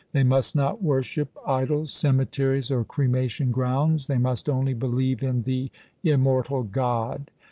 [0.13, 4.07] They must not worship idols, cemeteries, or cremation grounds.
[4.07, 5.69] They must only believe in the
[6.03, 7.29] immortal God.